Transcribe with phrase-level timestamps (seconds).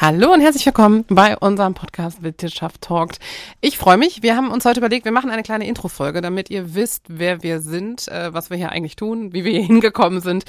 [0.00, 3.18] Hallo und herzlich willkommen bei unserem Podcast Wirtschaft Talkt.
[3.60, 4.22] Ich freue mich.
[4.22, 7.58] Wir haben uns heute überlegt, wir machen eine kleine Intro-Folge, damit ihr wisst, wer wir
[7.58, 10.44] sind, äh, was wir hier eigentlich tun, wie wir hier hingekommen sind,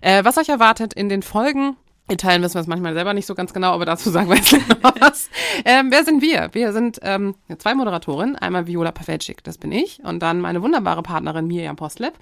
[0.00, 1.76] äh, was euch erwartet in den Folgen.
[2.08, 4.36] In Teilen wissen wir es manchmal selber nicht so ganz genau, aber dazu sagen wir
[4.36, 5.28] jetzt noch was.
[5.66, 6.48] Ähm, wer sind wir?
[6.52, 8.36] Wir sind ähm, zwei Moderatorinnen.
[8.36, 10.02] Einmal Viola Pawelczyk, das bin ich.
[10.02, 12.14] Und dann meine wunderbare Partnerin Miriam Postleb.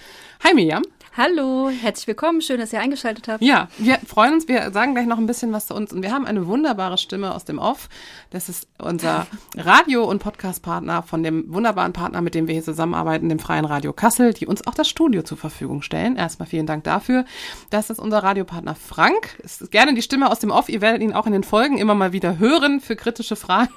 [0.43, 0.83] Hi Miriam.
[1.15, 2.41] Hallo, herzlich willkommen.
[2.41, 3.43] Schön, dass ihr eingeschaltet habt.
[3.43, 4.49] Ja, wir freuen uns.
[4.49, 5.93] Wir sagen gleich noch ein bisschen was zu uns.
[5.93, 7.91] Und wir haben eine wunderbare Stimme aus dem Off.
[8.31, 9.27] Das ist unser
[9.59, 13.93] Radio- und Podcast-Partner von dem wunderbaren Partner, mit dem wir hier zusammenarbeiten, dem Freien Radio
[13.93, 16.17] Kassel, die uns auch das Studio zur Verfügung stellen.
[16.17, 17.27] Erstmal vielen Dank dafür.
[17.69, 19.39] Das ist unser Radiopartner Frank.
[19.45, 20.71] Es ist gerne die Stimme aus dem Off.
[20.71, 23.75] Ihr werdet ihn auch in den Folgen immer mal wieder hören für kritische Fragen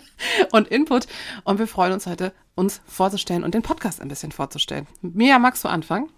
[0.52, 1.06] und Input.
[1.44, 4.86] Und wir freuen uns heute, uns vorzustellen und den Podcast ein bisschen vorzustellen.
[5.02, 6.08] Mia, magst du anfangen?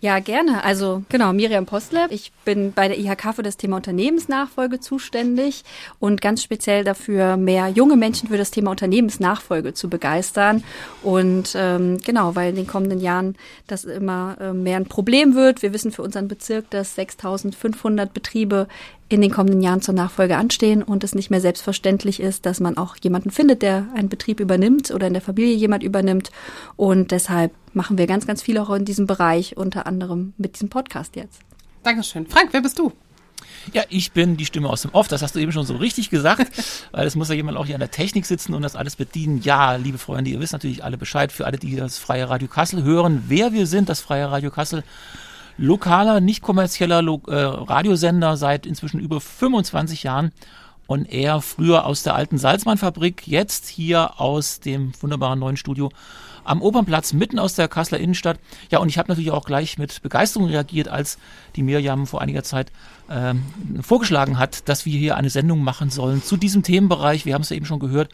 [0.00, 0.62] Ja, gerne.
[0.62, 2.12] Also genau, Miriam Postleb.
[2.12, 5.64] Ich bin bei der IHK für das Thema Unternehmensnachfolge zuständig
[5.98, 10.62] und ganz speziell dafür, mehr junge Menschen für das Thema Unternehmensnachfolge zu begeistern.
[11.02, 13.34] Und ähm, genau, weil in den kommenden Jahren
[13.66, 15.62] das immer äh, mehr ein Problem wird.
[15.62, 18.68] Wir wissen für unseren Bezirk, dass 6500 Betriebe
[19.08, 22.76] in den kommenden Jahren zur Nachfolge anstehen und es nicht mehr selbstverständlich ist, dass man
[22.76, 26.30] auch jemanden findet, der einen Betrieb übernimmt oder in der Familie jemand übernimmt.
[26.76, 30.68] Und deshalb machen wir ganz, ganz viel auch in diesem Bereich, unter anderem mit diesem
[30.68, 31.40] Podcast jetzt.
[31.82, 32.26] Dankeschön.
[32.26, 32.92] Frank, wer bist du?
[33.72, 35.08] Ja, ich bin die Stimme aus dem Off.
[35.08, 36.50] Das hast du eben schon so richtig gesagt,
[36.92, 39.40] weil es muss ja jemand auch hier an der Technik sitzen und das alles bedienen.
[39.42, 41.32] Ja, liebe Freunde, ihr wisst natürlich alle Bescheid.
[41.32, 44.84] Für alle, die das Freie Radio Kassel hören, wer wir sind, das Freie Radio Kassel
[45.58, 50.32] lokaler, nicht kommerzieller Lo äh, Radiosender seit inzwischen über 25 Jahren
[50.86, 55.90] und er früher aus der alten Salzmannfabrik, jetzt hier aus dem wunderbaren neuen Studio
[56.44, 58.38] am Opernplatz mitten aus der Kasseler Innenstadt.
[58.70, 61.18] Ja, und ich habe natürlich auch gleich mit Begeisterung reagiert, als
[61.56, 62.72] die Mirjam vor einiger Zeit
[63.10, 63.42] ähm,
[63.82, 67.26] vorgeschlagen hat, dass wir hier eine Sendung machen sollen zu diesem Themenbereich.
[67.26, 68.08] Wir haben es ja eben schon gehört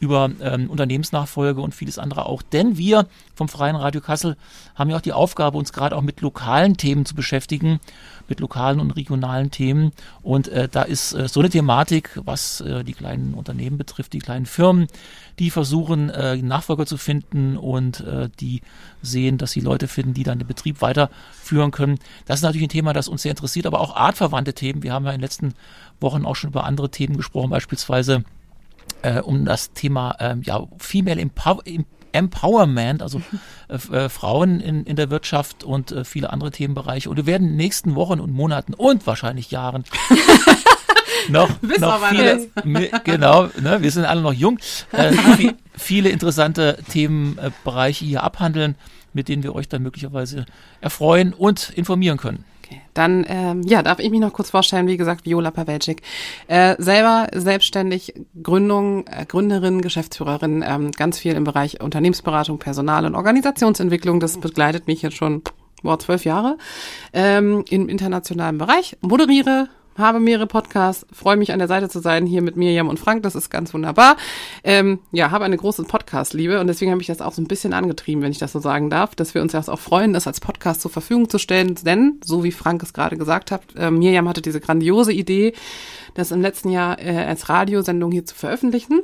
[0.00, 2.42] über ähm, Unternehmensnachfolge und vieles andere auch.
[2.42, 4.36] Denn wir vom Freien Radio Kassel
[4.74, 7.80] haben ja auch die Aufgabe, uns gerade auch mit lokalen Themen zu beschäftigen,
[8.26, 9.92] mit lokalen und regionalen Themen.
[10.22, 14.20] Und äh, da ist äh, so eine Thematik, was äh, die kleinen Unternehmen betrifft, die
[14.20, 14.88] kleinen Firmen,
[15.38, 18.62] die versuchen, äh, Nachfolger zu finden und äh, die
[19.02, 21.98] sehen, dass sie Leute finden, die dann den Betrieb weiterführen können.
[22.24, 24.82] Das ist natürlich ein Thema, das uns sehr interessiert, aber auch artverwandte Themen.
[24.82, 25.54] Wir haben ja in den letzten
[26.00, 28.24] Wochen auch schon über andere Themen gesprochen, beispielsweise
[29.02, 31.62] äh, um das Thema ähm, ja, Female Empower
[32.12, 33.22] Empowerment, also
[33.68, 37.08] äh, äh, Frauen in, in der Wirtschaft und äh, viele andere Themenbereiche.
[37.08, 39.84] Und wir werden in den nächsten Wochen und Monaten und wahrscheinlich Jahren
[41.28, 42.48] noch, noch viele,
[43.04, 44.58] genau, ne, wir sind alle noch jung,
[44.92, 45.12] äh,
[45.76, 48.74] viele interessante Themenbereiche hier abhandeln,
[49.12, 50.46] mit denen wir euch dann möglicherweise
[50.80, 52.44] erfreuen und informieren können.
[52.70, 56.02] Okay, dann ähm, ja, darf ich mich noch kurz vorstellen, wie gesagt, Viola Pawelczyk.
[56.46, 63.16] Äh, selber selbstständig, Gründung, äh, Gründerin, Geschäftsführerin, ähm, ganz viel im Bereich Unternehmensberatung, Personal- und
[63.16, 64.20] Organisationsentwicklung.
[64.20, 65.42] Das begleitet mich jetzt schon
[65.82, 66.58] boah, zwölf Jahre
[67.12, 68.96] ähm, im internationalen Bereich.
[69.00, 72.98] Moderiere habe mehrere Podcasts, freue mich an der Seite zu sein, hier mit Mirjam und
[72.98, 74.16] Frank, das ist ganz wunderbar.
[74.64, 77.72] Ähm, ja, habe eine große Podcast-Liebe und deswegen habe ich das auch so ein bisschen
[77.72, 80.40] angetrieben, wenn ich das so sagen darf, dass wir uns ja auch freuen, das als
[80.40, 84.28] Podcast zur Verfügung zu stellen, denn, so wie Frank es gerade gesagt hat, äh, Mirjam
[84.28, 85.52] hatte diese grandiose Idee,
[86.14, 89.00] das im letzten Jahr äh, als Radiosendung hier zu veröffentlichen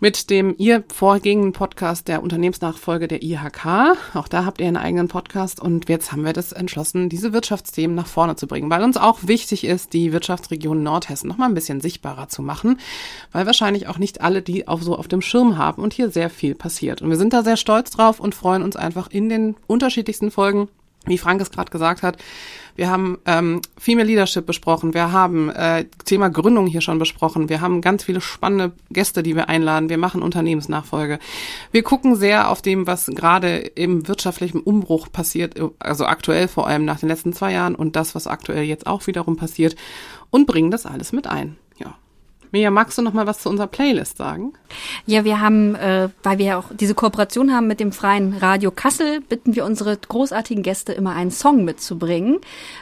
[0.00, 3.96] mit dem ihr vorgehenden Podcast der Unternehmensnachfolge der IHK.
[4.14, 7.94] Auch da habt ihr einen eigenen Podcast und jetzt haben wir das entschlossen, diese Wirtschaftsthemen
[7.94, 11.54] nach vorne zu bringen, weil uns auch wichtig ist, die Wirtschaftsregion Nordhessen noch mal ein
[11.54, 12.78] bisschen sichtbarer zu machen,
[13.30, 16.30] weil wahrscheinlich auch nicht alle die auch so auf dem Schirm haben und hier sehr
[16.30, 17.02] viel passiert.
[17.02, 20.68] Und wir sind da sehr stolz drauf und freuen uns einfach in den unterschiedlichsten Folgen
[21.06, 22.18] wie Frank es gerade gesagt hat,
[22.76, 27.60] wir haben ähm, Female Leadership besprochen, wir haben äh, Thema Gründung hier schon besprochen, wir
[27.60, 31.18] haben ganz viele spannende Gäste, die wir einladen, wir machen Unternehmensnachfolge.
[31.72, 36.84] Wir gucken sehr auf dem, was gerade im wirtschaftlichen Umbruch passiert, also aktuell vor allem
[36.84, 39.76] nach den letzten zwei Jahren und das, was aktuell jetzt auch wiederum passiert
[40.30, 41.56] und bringen das alles mit ein.
[42.52, 42.58] Ja.
[42.60, 44.52] Mia, magst du noch mal was zu unserer Playlist sagen?
[45.06, 49.20] Ja, wir haben, äh, weil wir auch diese Kooperation haben mit dem freien Radio Kassel,
[49.20, 52.38] bitten wir unsere großartigen Gäste immer einen Song mitzubringen,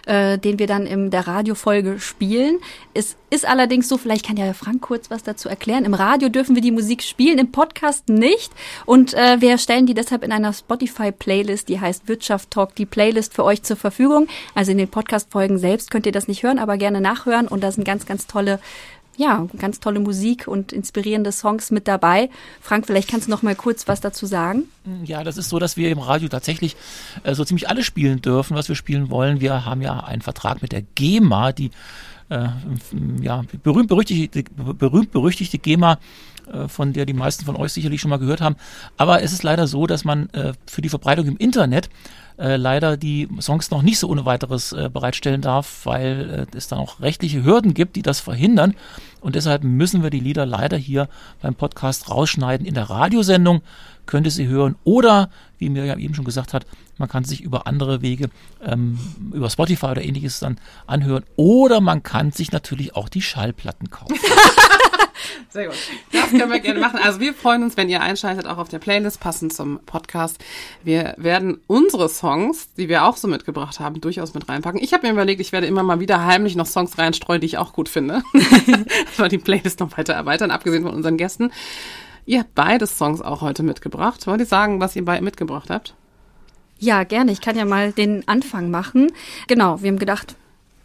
[0.06, 2.58] äh, den wir dann in der Radiofolge spielen.
[2.94, 5.84] Es ist allerdings so, vielleicht kann ja Frank kurz was dazu erklären.
[5.84, 8.52] Im Radio dürfen wir die Musik spielen, im Podcast nicht.
[8.86, 13.34] Und äh, wir stellen die deshalb in einer Spotify-Playlist, die heißt Wirtschaft Talk, die Playlist
[13.34, 14.28] für euch zur Verfügung.
[14.54, 17.48] Also in den Podcast-Folgen selbst könnt ihr das nicht hören, aber gerne nachhören.
[17.48, 18.60] Und da sind ganz, ganz tolle
[19.18, 22.30] ja, ganz tolle Musik und inspirierende Songs mit dabei.
[22.60, 24.68] Frank, vielleicht kannst du noch mal kurz was dazu sagen.
[25.04, 26.76] Ja, das ist so, dass wir im Radio tatsächlich
[27.24, 29.40] äh, so ziemlich alles spielen dürfen, was wir spielen wollen.
[29.40, 31.72] Wir haben ja einen Vertrag mit der GEMA, die
[32.28, 32.46] äh,
[33.20, 35.98] ja, berühmt berüchtigte, berühmt berüchtigte GEMA
[36.68, 38.56] von der die meisten von euch sicherlich schon mal gehört haben.
[38.96, 41.88] Aber es ist leider so, dass man äh, für die Verbreitung im Internet
[42.38, 46.68] äh, leider die Songs noch nicht so ohne weiteres äh, bereitstellen darf, weil äh, es
[46.68, 48.74] dann auch rechtliche Hürden gibt, die das verhindern.
[49.20, 51.08] Und deshalb müssen wir die Lieder leider hier
[51.42, 52.64] beim Podcast rausschneiden.
[52.64, 53.62] In der Radiosendung
[54.06, 56.64] könnt ihr sie hören oder, wie mir ja eben schon gesagt hat,
[56.96, 58.30] man kann sich über andere Wege,
[58.64, 58.98] ähm,
[59.32, 61.24] über Spotify oder ähnliches dann anhören.
[61.36, 64.16] Oder man kann sich natürlich auch die Schallplatten kaufen.
[65.50, 65.76] Sehr gut.
[66.12, 66.98] Das können wir gerne machen.
[67.02, 70.38] Also wir freuen uns, wenn ihr einschaltet, auch auf der Playlist passend zum Podcast.
[70.82, 74.82] Wir werden unsere Songs, die wir auch so mitgebracht haben, durchaus mit reinpacken.
[74.82, 77.58] Ich habe mir überlegt, ich werde immer mal wieder heimlich noch Songs reinstreuen, die ich
[77.58, 78.22] auch gut finde.
[78.32, 81.52] dass wir die Playlist noch weiter erweitern, abgesehen von unseren Gästen.
[82.26, 84.26] Ihr habt beide Songs auch heute mitgebracht.
[84.26, 85.94] Wollt ihr sagen, was ihr beide mitgebracht habt?
[86.78, 87.32] Ja, gerne.
[87.32, 89.10] Ich kann ja mal den Anfang machen.
[89.48, 90.36] Genau, wir haben gedacht,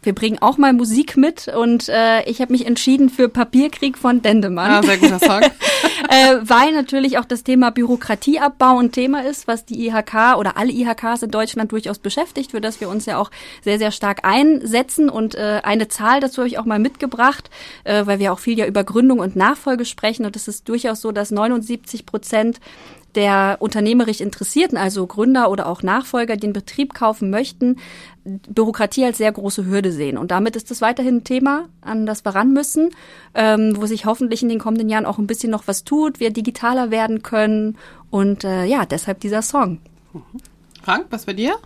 [0.04, 4.22] wir bringen auch mal Musik mit und äh, ich habe mich entschieden für Papierkrieg von
[4.22, 4.70] Dendemann.
[4.70, 5.40] Ah, sehr guter Song.
[6.08, 10.72] äh, weil natürlich auch das Thema Bürokratieabbau ein Thema ist, was die IHK oder alle
[10.72, 13.30] IHKs in Deutschland durchaus beschäftigt, für das wir uns ja auch
[13.62, 15.08] sehr, sehr stark einsetzen.
[15.08, 17.50] Und äh, eine Zahl dazu habe ich auch mal mitgebracht,
[17.84, 20.26] äh, weil wir auch viel ja über Gründung und Nachfolge sprechen.
[20.26, 22.60] Und es ist durchaus so, dass 79 Prozent
[23.14, 27.76] der unternehmerisch Interessierten, also Gründer oder auch Nachfolger, den Betrieb kaufen möchten,
[28.24, 30.16] Bürokratie als sehr große Hürde sehen.
[30.16, 32.90] Und damit ist es weiterhin ein Thema, an das wir ran müssen,
[33.34, 36.30] ähm, wo sich hoffentlich in den kommenden Jahren auch ein bisschen noch was tut, wir
[36.30, 37.76] digitaler werden können.
[38.10, 39.78] Und äh, ja, deshalb dieser Song.
[40.82, 41.56] Frank, was bei dir?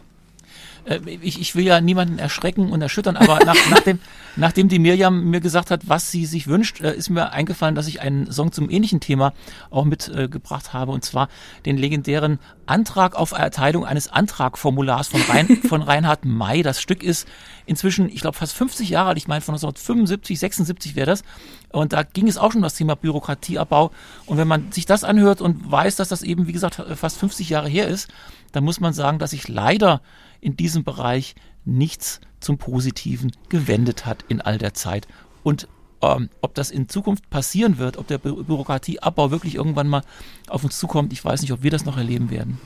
[0.88, 3.99] Äh, ich, ich will ja niemanden erschrecken und erschüttern, aber nach, nachdem,
[4.37, 7.87] nachdem die Mirjam mir gesagt hat, was sie sich wünscht, äh, ist mir eingefallen, dass
[7.87, 9.32] ich einen Song zum ähnlichen Thema
[9.70, 11.29] auch mitgebracht habe, und zwar
[11.67, 16.62] den legendären Antrag auf Erteilung eines Antragformulars von, Rein, von Reinhard May.
[16.62, 17.26] Das Stück ist
[17.67, 19.19] inzwischen, ich glaube, fast 50 Jahre alt.
[19.19, 21.23] Ich meine, von 1975, 76 wäre das.
[21.70, 23.91] Und da ging es auch schon um das Thema Bürokratieabbau.
[24.26, 27.50] Und wenn man sich das anhört und weiß, dass das eben, wie gesagt, fast 50
[27.50, 28.09] Jahre her ist,
[28.53, 30.00] dann muss man sagen, dass sich leider
[30.41, 31.35] in diesem Bereich
[31.65, 35.06] nichts zum Positiven gewendet hat in all der Zeit.
[35.43, 35.69] Und
[36.00, 40.03] ähm, ob das in Zukunft passieren wird, ob der Bü Bürokratieabbau wirklich irgendwann mal
[40.49, 42.61] auf uns zukommt, ich weiß nicht, ob wir das noch erleben werden.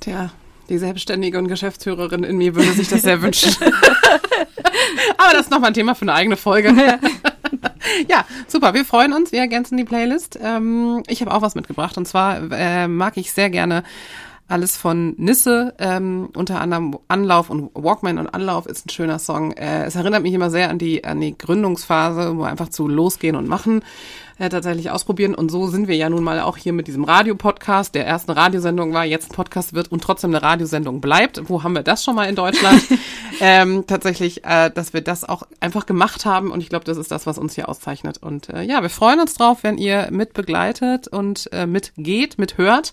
[0.00, 0.30] Tja,
[0.68, 3.54] die Selbstständige und Geschäftsführerin in mir würde sich das sehr wünschen.
[5.18, 6.70] Aber das ist nochmal ein Thema für eine eigene Folge.
[8.08, 8.74] ja, super.
[8.74, 9.32] Wir freuen uns.
[9.32, 10.38] Wir ergänzen die Playlist.
[10.40, 11.96] Ähm, ich habe auch was mitgebracht.
[11.96, 13.82] Und zwar äh, mag ich sehr gerne
[14.52, 19.52] alles von Nisse, ähm, unter anderem Anlauf und Walkman und Anlauf ist ein schöner Song.
[19.52, 23.34] Äh, es erinnert mich immer sehr an die, an die Gründungsphase, wo einfach zu losgehen
[23.34, 23.82] und machen,
[24.38, 25.34] äh, tatsächlich ausprobieren.
[25.34, 28.38] Und so sind wir ja nun mal auch hier mit diesem Radiopodcast, der erst eine
[28.38, 31.48] Radiosendung war, jetzt ein Podcast wird und trotzdem eine Radiosendung bleibt.
[31.48, 32.82] Wo haben wir das schon mal in Deutschland?
[33.40, 36.50] ähm, tatsächlich, äh, dass wir das auch einfach gemacht haben.
[36.50, 38.18] Und ich glaube, das ist das, was uns hier auszeichnet.
[38.18, 42.92] Und äh, ja, wir freuen uns drauf, wenn ihr mit begleitet und äh, mitgeht, mithört.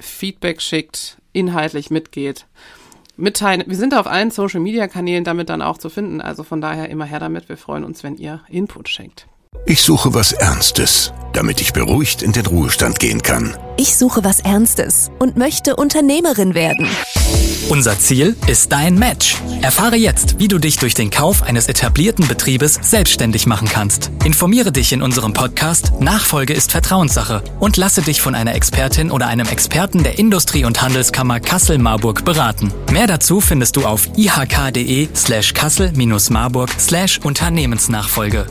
[0.00, 2.46] Feedback schickt, inhaltlich mitgeht.
[3.16, 3.64] Mitteilen.
[3.66, 6.20] Wir sind auf allen Social Media Kanälen damit dann auch zu finden.
[6.20, 7.48] Also von daher immer her damit.
[7.48, 9.26] Wir freuen uns, wenn ihr Input schenkt.
[9.66, 13.56] Ich suche was Ernstes, damit ich beruhigt in den Ruhestand gehen kann.
[13.76, 16.86] Ich suche was Ernstes und möchte Unternehmerin werden.
[17.70, 19.36] Unser Ziel ist dein Match.
[19.62, 24.10] Erfahre jetzt, wie du dich durch den Kauf eines etablierten Betriebes selbstständig machen kannst.
[24.24, 29.28] Informiere dich in unserem Podcast Nachfolge ist Vertrauenssache und lasse dich von einer Expertin oder
[29.28, 32.72] einem Experten der Industrie- und Handelskammer Kassel-Marburg beraten.
[32.90, 38.46] Mehr dazu findest du auf ihk.de slash kassel-marburg slash Unternehmensnachfolge.